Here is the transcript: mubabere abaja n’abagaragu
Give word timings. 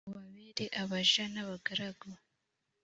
mubabere 0.05 0.65
abaja 0.81 1.23
n’abagaragu 1.33 2.09